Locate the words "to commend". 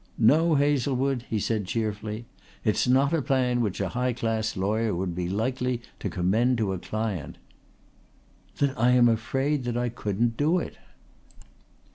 5.99-6.57